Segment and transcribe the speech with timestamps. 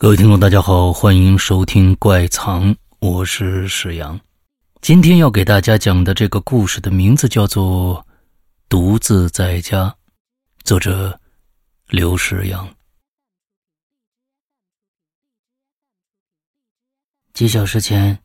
[0.00, 4.18] 各位听众，大家好，欢迎收听《怪藏》，我是史阳。
[4.80, 7.96] 今天要给大家讲的这个故事的名字叫做
[8.66, 9.88] 《独自在家》，
[10.64, 11.20] 作者
[11.86, 12.66] 刘世阳。
[17.34, 18.18] 几小时前，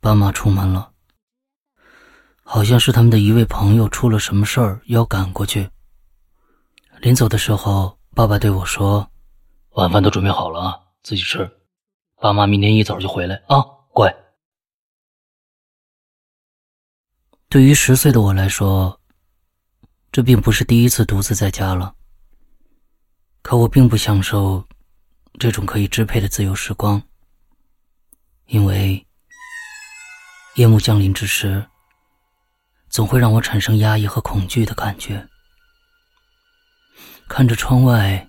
[0.00, 0.90] 爸妈出门了，
[2.42, 5.70] 好像是他们的一位朋友出了什么事儿，要赶过去。
[7.00, 9.08] 临走的时候，爸爸对我说。
[9.74, 11.48] 晚饭都准备好了啊，自己吃。
[12.16, 14.14] 爸妈明天一早就回来啊，乖。
[17.48, 19.00] 对于十岁的我来说，
[20.10, 21.94] 这并不是第一次独自在家了。
[23.42, 24.66] 可我并不享受
[25.38, 27.00] 这种可以支配的自由时光，
[28.46, 29.06] 因为
[30.56, 31.64] 夜幕降临之时，
[32.88, 35.26] 总会让我产生压抑和恐惧的感觉。
[37.28, 38.26] 看着窗外。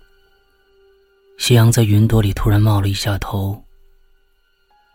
[1.42, 3.60] 夕阳在云朵里突然冒了一下头，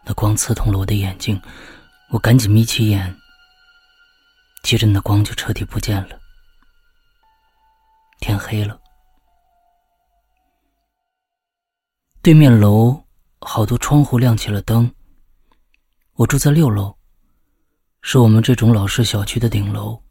[0.06, 1.38] 那光刺痛了我的眼睛，
[2.09, 3.14] 我赶紧眯起眼，
[4.64, 6.18] 接着那光就彻底不见了。
[8.22, 8.80] 天黑了，
[12.22, 12.98] 对面楼
[13.42, 14.90] 好多窗户亮起了灯。
[16.14, 16.95] 我住在六楼，
[18.02, 20.02] 是我们这种老式小区的顶楼。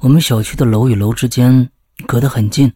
[0.00, 1.70] 我们小区的楼与楼之间
[2.06, 2.70] 隔得很近。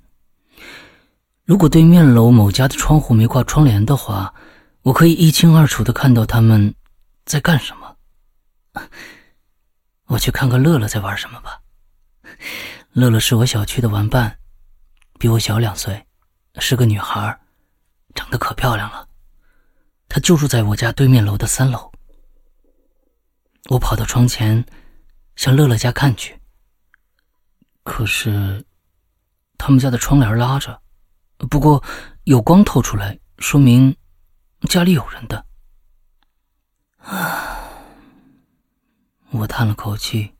[1.48, 4.34] 如果对面楼某家的窗户没挂窗帘的话，
[4.82, 6.74] 我可以一清二楚的看到他们
[7.24, 7.96] 在干什么。
[10.08, 11.58] 我去看看乐乐在玩什么吧。
[12.90, 14.38] 乐乐是我小区的玩伴，
[15.18, 16.04] 比我小两岁，
[16.58, 17.40] 是个女孩，
[18.14, 19.08] 长得可漂亮了。
[20.06, 21.90] 她就住在我家对面楼的三楼。
[23.70, 24.62] 我跑到窗前，
[25.34, 26.38] 向乐乐家看去。
[27.84, 28.62] 可是，
[29.56, 30.78] 他们家的窗帘拉着。
[31.46, 31.82] 不过，
[32.24, 33.96] 有光透出来，说明
[34.68, 35.46] 家里有人的。
[36.98, 37.70] 啊！
[39.30, 40.34] 我叹了口气，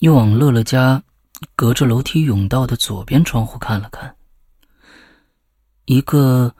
[0.00, 1.02] 又往乐乐家
[1.54, 4.16] 隔着楼梯甬道的左边窗户看了看。
[5.84, 6.54] 一个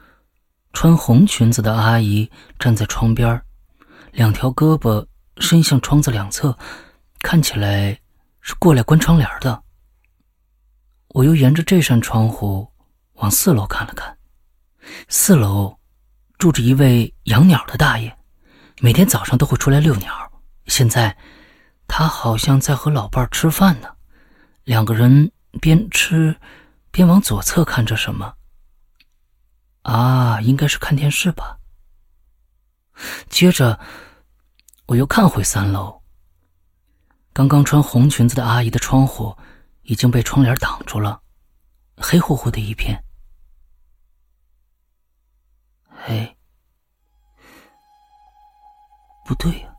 [0.71, 3.41] 穿红裙子的阿姨站在窗边，
[4.11, 5.05] 两条胳膊
[5.37, 6.57] 伸向窗子两侧，
[7.19, 7.99] 看起来
[8.41, 9.61] 是过来关窗帘的。
[11.09, 12.72] 我又沿着这扇窗户。
[13.13, 14.17] 往四楼看了看，
[15.07, 15.77] 四楼
[16.37, 18.15] 住着一位养鸟的大爷，
[18.81, 20.31] 每天早上都会出来遛鸟。
[20.67, 21.15] 现在
[21.87, 23.87] 他好像在和老伴吃饭呢，
[24.63, 25.31] 两个人
[25.61, 26.35] 边吃
[26.91, 28.33] 边往左侧看着什么。
[29.83, 31.57] 啊，应该是看电视吧。
[33.29, 33.79] 接着
[34.85, 36.01] 我又看回三楼，
[37.33, 39.35] 刚刚穿红裙子的阿姨的窗户
[39.81, 41.22] 已经被窗帘挡住了。
[41.95, 43.01] 黑乎乎的一片，
[45.89, 46.37] 嘿，
[49.25, 49.69] 不对呀，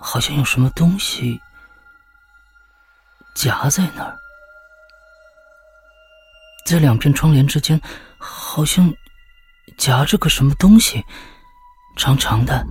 [0.00, 1.40] 好像有什么东西
[3.34, 4.16] 夹在那儿，
[6.66, 7.80] 在两片窗帘之间，
[8.18, 8.92] 好像
[9.76, 11.04] 夹着个什么东西，
[11.96, 12.66] 长长的，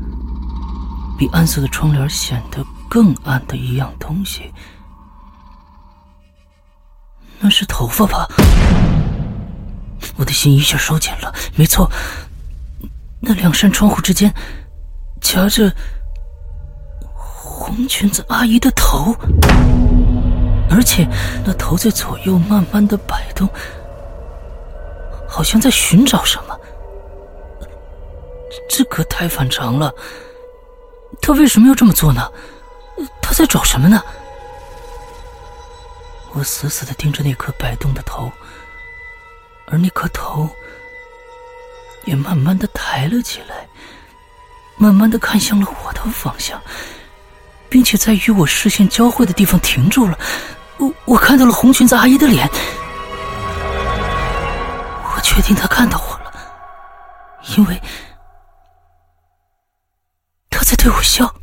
[1.18, 4.54] 比暗色的窗帘显得更暗的一样东西。
[7.40, 8.28] 那是头发吧？
[10.16, 11.34] 我的心一下收紧了。
[11.56, 11.90] 没错，
[13.20, 14.34] 那两扇窗户之间
[15.22, 15.72] 夹着
[17.14, 19.16] 红裙子阿姨的头，
[20.70, 21.08] 而且
[21.46, 23.48] 那头在左右慢慢的摆动，
[25.28, 26.60] 好像在寻找什么。
[28.70, 29.94] 这可太反常了。
[31.22, 32.32] 他为什么要这么做呢？
[33.22, 34.02] 他在找什么呢？
[36.38, 38.32] 我死死的盯着那颗摆动的头，
[39.66, 40.48] 而那颗头
[42.06, 43.68] 也慢慢的抬了起来，
[44.78, 46.62] 慢慢的看向了我的方向，
[47.68, 50.16] 并且在与我视线交汇的地方停住了。
[50.78, 52.48] 我我看到了红裙子阿姨的脸，
[55.16, 56.32] 我确定她看到我了，
[57.58, 57.82] 因为
[60.52, 61.34] 她在对我笑。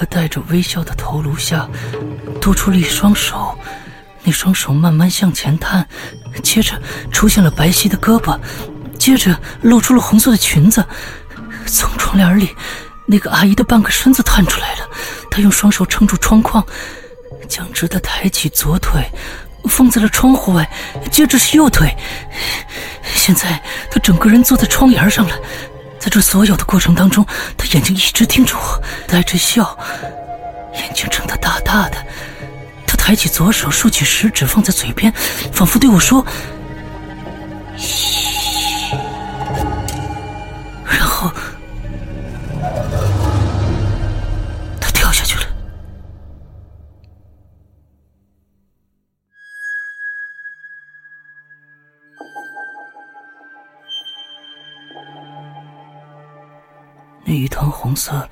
[0.00, 1.68] 颗带着微笑的头颅下，
[2.40, 3.54] 多出了一双手，
[4.22, 5.86] 那双手慢慢向前探，
[6.42, 6.80] 接着
[7.12, 8.38] 出现了白皙的胳膊，
[8.98, 10.82] 接着露出了红色的裙子。
[11.66, 12.56] 从窗帘里，
[13.06, 14.88] 那个阿姨的半个身子探出来了，
[15.30, 16.64] 她用双手撑住窗框，
[17.46, 19.04] 僵直的抬起左腿，
[19.68, 20.66] 放在了窗户外，
[21.10, 21.94] 接着是右腿，
[23.14, 25.36] 现在她整个人坐在窗沿上了，
[26.00, 27.24] 在这所有的过程当中，
[27.58, 29.78] 他眼睛一直盯着我，带着笑，
[30.74, 31.98] 眼睛睁得大大的。
[32.86, 35.12] 他抬起左手，竖起食指放在嘴边，
[35.52, 36.24] 仿佛对我说
[37.76, 38.29] ：“嘘
[57.30, 58.28] 那一团红色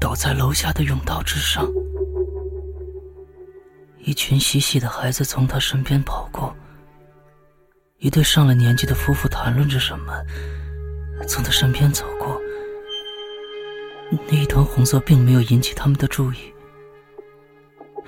[0.00, 1.64] 倒在楼下的甬道之上，
[4.00, 6.52] 一群嬉戏的孩子从他身边跑过，
[7.98, 10.12] 一对上了年纪的夫妇谈论着什么，
[11.28, 12.36] 从他身边走过。
[14.26, 16.52] 那一团红色并没有引起他们的注意。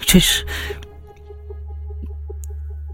[0.00, 0.44] 这时，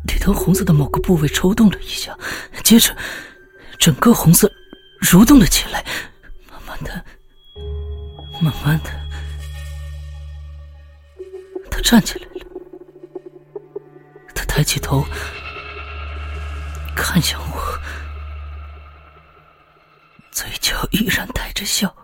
[0.06, 2.14] 那团红色的某个部位抽动了一下，
[2.62, 2.94] 接着，
[3.78, 4.52] 整个红色。
[5.00, 5.84] 蠕动了起来，
[6.50, 7.04] 慢慢的，
[8.42, 8.90] 慢慢的，
[11.70, 12.32] 他站起来了。
[14.34, 15.04] 他抬起头，
[16.94, 17.80] 看向我，
[20.30, 21.94] 嘴角依然带着笑。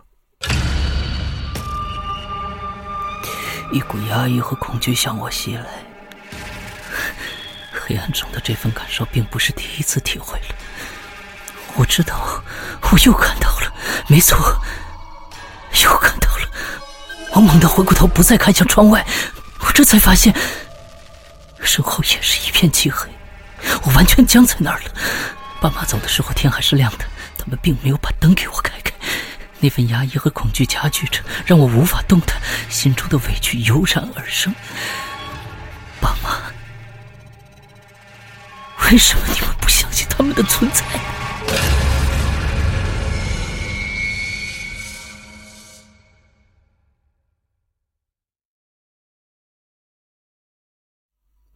[3.73, 5.67] 一股压抑和恐惧向我袭来，
[7.73, 10.55] 黑暗中的这份感受并不是第一次体会了。
[11.77, 12.43] 我知道，
[12.83, 13.73] 我又看到了，
[14.07, 14.39] 没错，
[15.83, 16.49] 又看到了。
[17.33, 19.05] 我猛地回过头，不再看向窗外，
[19.61, 20.35] 我这才发现，
[21.63, 23.09] 身后也是一片漆黑，
[23.83, 24.91] 我完全僵在那儿了。
[25.61, 27.05] 爸妈走的时候天还是亮的，
[27.37, 28.93] 他们并没有把灯给我开开。
[29.59, 34.55] 那份压抑和恐惧加剧着，让我无法动弹，心中的委屈油然而生。
[36.01, 36.39] 爸妈，
[38.91, 40.85] 为什么你们不相信他们的存在？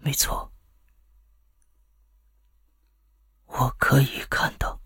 [0.09, 0.51] 没错，
[3.45, 4.81] 我可以看到，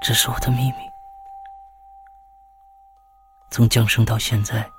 [0.00, 0.76] 这是我的秘密。
[3.50, 4.70] 从降生到现在，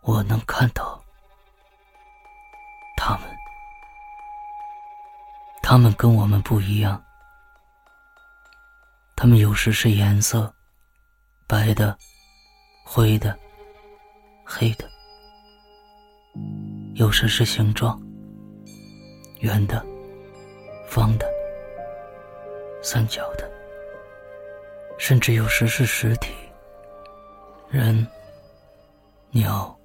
[0.00, 1.00] 我能看到
[2.96, 3.30] 他们，
[5.62, 7.00] 他们跟我们不一样，
[9.14, 10.52] 他们有时是颜色，
[11.46, 11.96] 白的、
[12.84, 13.38] 灰的、
[14.44, 14.92] 黑的。
[16.94, 18.00] 有时是形状，
[19.40, 19.84] 圆的、
[20.86, 21.26] 方的、
[22.82, 23.50] 三角的，
[24.96, 26.32] 甚至有时是实体，
[27.68, 28.06] 人、
[29.30, 29.76] 鸟、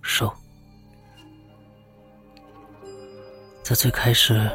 [0.00, 0.32] 兽。
[3.62, 4.50] 在最开始，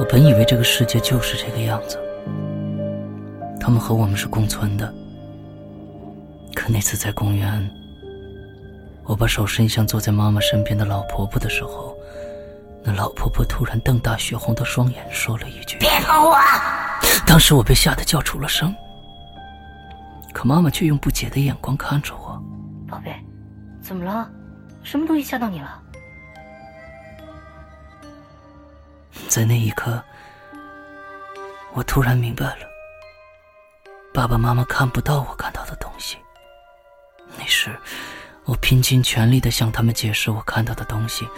[0.00, 1.96] 我本以为这个世界就是这个样子，
[3.60, 4.92] 他们和我们是共存的。
[6.54, 7.87] 可那次在公园。
[9.08, 11.96] 我把手伸向坐在妈妈身边的老婆婆的时候，
[12.84, 16.36] 那老婆婆突然瞪大血红的双眼，说了一句：“别碰我！”
[17.26, 18.74] 当时我被吓得叫出了声，
[20.34, 22.38] 可妈妈却用不解的眼光看着我
[22.86, 23.10] ：“宝贝，
[23.82, 24.30] 怎么了？
[24.82, 25.82] 什么东西吓到你了？”
[29.26, 30.02] 在那一刻，
[31.72, 32.58] 我突然明白了，
[34.12, 36.18] 爸爸妈妈看不到我看到的东西，
[37.38, 37.74] 那时。
[38.48, 41.28] 我拼尽全力的向他们解释我看到的东西，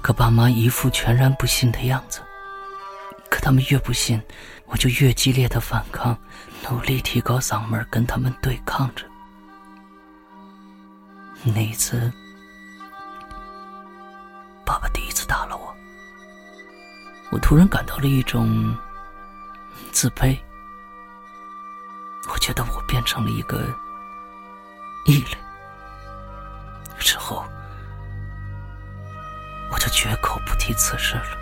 [0.00, 2.22] 可爸妈一副全然不信的样子。
[3.30, 4.18] 可他们越不信，
[4.64, 6.16] 我就越激烈的反抗，
[6.70, 9.04] 努力提高嗓门跟他们对抗着。
[11.42, 12.10] 那一次，
[14.64, 15.76] 爸爸第一次打了我，
[17.30, 18.74] 我突然感到了一种
[19.92, 20.34] 自卑。
[22.32, 23.68] 我觉得我变成了一个
[25.04, 25.43] 异类。
[26.98, 27.44] 之后，
[29.70, 31.38] 我就绝口不提此事了。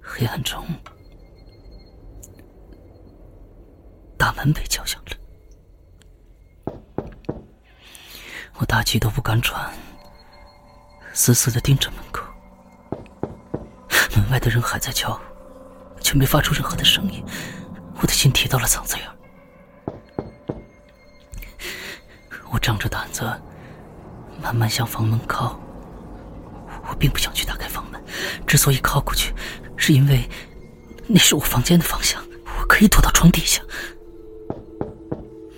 [0.00, 0.64] 黑暗中，
[4.18, 5.16] 大门被敲响了，
[8.58, 9.72] 我大气都不敢喘。
[11.12, 12.24] 死死的盯着门口，
[14.16, 15.18] 门外的人还在敲，
[16.00, 17.22] 却没发出任何的声音。
[18.00, 19.06] 我的心提到了嗓子眼
[22.50, 23.22] 我仗着胆子，
[24.42, 25.60] 慢慢向房门靠。
[26.88, 28.02] 我并不想去打开房门，
[28.46, 29.32] 之所以靠过去，
[29.76, 30.28] 是因为
[31.06, 32.22] 那是我房间的方向，
[32.58, 33.62] 我可以躲到床底下。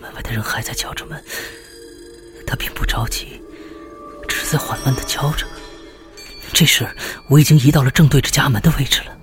[0.01, 1.23] 门外的人还在敲着门，
[2.47, 3.41] 他并不着急，
[4.45, 5.47] 是在缓慢的敲着。
[6.53, 6.87] 这时，
[7.29, 9.17] 我已经移到了正对着家门的位置了。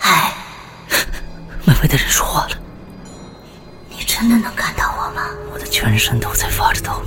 [0.00, 0.34] 哎，
[1.64, 2.58] 门外的人说话了。
[3.88, 5.22] 你真的能看到我吗？
[5.52, 7.00] 我的全身都在发着抖。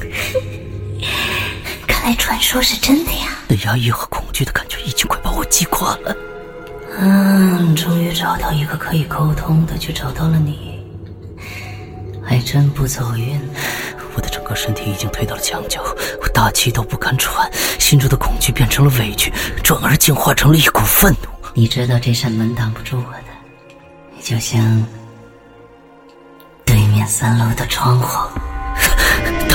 [1.86, 3.28] 看来传说是真的呀。
[3.48, 6.16] 那压抑和恐惧的感觉已经快把我击垮了。
[6.98, 10.80] 嗯，终于找到一个可以沟通的，却找到了你，
[12.24, 13.40] 还真不走运。
[14.52, 15.82] 我身体已经推到了墙角，
[16.22, 19.32] 我大气都不敢喘，心中的恐惧变成了委屈，
[19.64, 21.30] 转而进化成了一股愤怒。
[21.54, 23.24] 你知道这扇门挡不住我的，
[24.14, 24.86] 你就像
[26.66, 28.41] 对面三楼的窗户。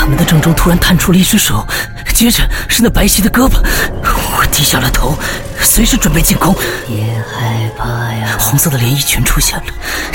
[0.07, 1.67] 大门的正中突然探出了一只手，
[2.15, 3.57] 接着是那白皙的胳膊。
[4.39, 5.19] 我低下了头，
[5.61, 6.55] 随时准备进攻。
[6.87, 8.37] 别害怕呀！
[8.39, 9.65] 红色的连衣裙出现了，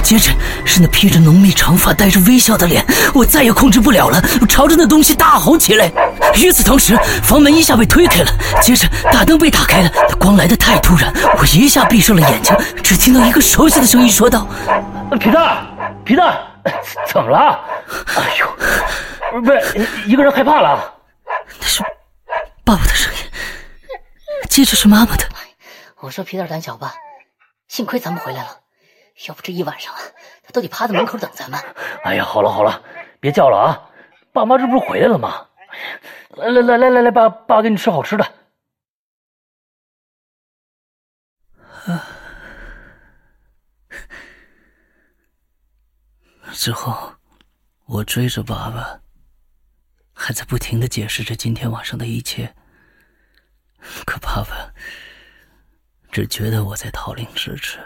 [0.01, 0.31] 接着
[0.63, 2.85] 是那披着浓密长发、带着微笑的脸。
[3.13, 5.91] 我再也控制不了了，我朝着那东西大吼起来。
[6.35, 8.31] 与此同时，房门一下被推开了，
[8.61, 9.91] 接着大灯被打开了。
[10.17, 14.47] 光来的太突然，我一下闭上了眼睛，只听到一个熟悉的声音说道
[15.19, 15.67] ：“皮蛋，
[16.05, 16.33] 皮蛋，
[17.11, 17.59] 怎么了？
[18.15, 18.47] 哎呦！”
[19.39, 20.93] 不是，一个人害怕了。
[21.59, 21.81] 那是
[22.65, 23.19] 爸爸的声音，
[24.49, 25.25] 接着是妈妈的。
[25.99, 26.93] 我说皮蛋胆小吧，
[27.67, 28.59] 幸亏咱们回来了，
[29.27, 29.99] 要不这一晚上啊，
[30.43, 31.59] 他都得趴在门口等咱们。
[32.03, 32.83] 哎呀，好了好了，
[33.19, 33.89] 别叫了啊！
[34.33, 35.47] 爸妈这不是回来了吗？
[36.37, 38.25] 来来来来来来，爸爸给你吃好吃的。
[46.51, 47.13] 之后，
[47.85, 48.99] 我追着爸爸。
[50.23, 52.53] 还在不停的解释着今天晚上的一切，
[54.05, 54.71] 可爸爸
[56.11, 57.79] 只觉得我在逃令支持。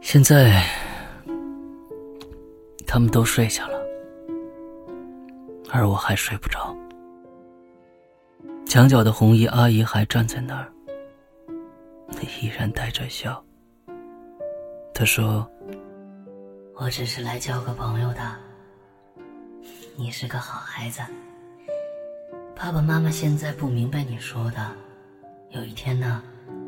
[0.00, 0.66] 现在
[2.86, 3.78] 他们都睡下了，
[5.70, 6.74] 而我还睡不着。
[8.66, 10.72] 墙角的红衣阿姨还站在那儿，
[12.40, 13.44] 依然带着笑。
[14.94, 15.46] 她说
[16.76, 18.34] ：“我只是来交个朋友的。”
[19.98, 21.00] 你是个好孩子，
[22.54, 24.70] 爸爸妈妈现在不明白你说的，
[25.50, 26.22] 有一天呢，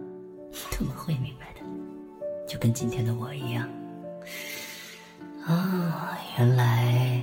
[0.72, 1.60] 他们会明白的，
[2.46, 3.68] 就跟今天的我一样。
[5.44, 7.22] 啊，原来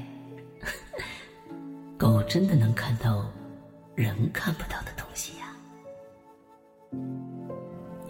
[1.98, 3.26] 狗真的能看到
[3.96, 5.56] 人看不到的东西呀！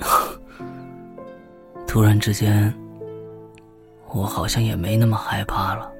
[1.88, 2.74] 突然之间，
[4.10, 5.95] 我好像也没那么害怕了。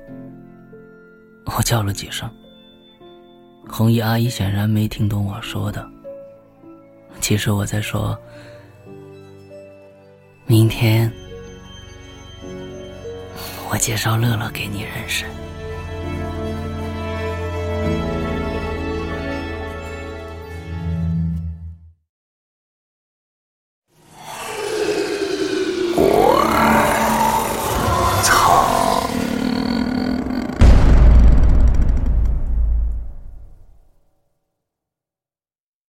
[1.46, 2.30] 我叫了几声，
[3.68, 5.88] 红衣阿姨显然没听懂我说的。
[7.22, 8.18] 其实我在说，
[10.46, 11.12] 明天
[13.70, 15.26] 我介绍乐乐给你认识。